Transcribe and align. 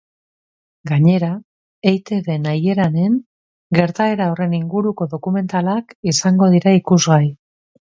Gainera, 0.91 1.29
eitbnahieranen 1.91 3.21
gertaera 3.81 4.33
horren 4.33 4.59
inguruko 4.65 5.11
dokumentalak 5.17 5.99
izango 6.17 6.55
dira 6.59 6.81
ikusgai. 6.85 7.25